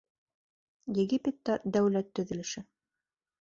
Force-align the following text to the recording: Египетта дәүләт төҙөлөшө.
Египетта 1.03 1.59
дәүләт 1.77 2.11
төҙөлөшө. 2.21 2.65